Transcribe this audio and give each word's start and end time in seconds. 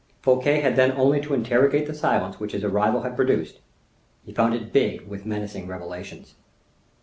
Fouquet 0.23 0.61
had 0.61 0.75
then 0.77 0.93
only 0.93 1.21
to 1.21 1.35
interrogate 1.35 1.85
the 1.85 1.93
silence 1.93 2.39
which 2.39 2.53
his 2.53 2.63
arrival 2.63 3.01
had 3.03 3.15
produced; 3.15 3.59
he 4.25 4.33
found 4.33 4.55
it 4.55 4.73
big 4.73 5.07
with 5.07 5.27
menacing 5.27 5.67
revelations. 5.67 6.33